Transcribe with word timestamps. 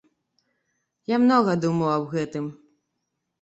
Я 1.13 1.19
многа 1.25 1.51
думаў 1.67 1.89
аб 1.97 2.09
гэтым. 2.15 2.45